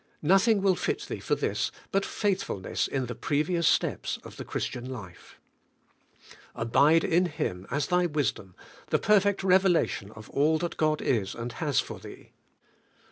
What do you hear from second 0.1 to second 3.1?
Nothing will fit thee for this but faithfulness in